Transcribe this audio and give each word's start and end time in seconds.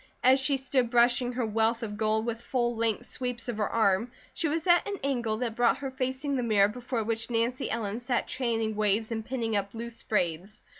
As 0.23 0.39
she 0.39 0.57
stood 0.57 0.89
brushing 0.89 1.33
her 1.33 1.45
wealth 1.45 1.83
of 1.83 1.95
gold 1.95 2.25
with 2.25 2.41
full 2.41 2.75
length 2.75 3.05
sweeps 3.05 3.47
of 3.47 3.57
her 3.59 3.69
arm, 3.69 4.11
she 4.33 4.47
was 4.47 4.65
at 4.65 4.87
an 4.89 4.95
angle 5.03 5.37
that 5.37 5.55
brought 5.55 5.77
her 5.77 5.91
facing 5.91 6.35
the 6.37 6.41
mirror 6.41 6.69
before 6.69 7.03
which 7.03 7.29
Nancy 7.29 7.69
Ellen 7.69 7.99
sat 7.99 8.27
training 8.27 8.75
waves 8.75 9.11
and 9.11 9.23
pinning 9.23 9.55
up 9.55 9.75
loose 9.75 10.01
braids. 10.01 10.59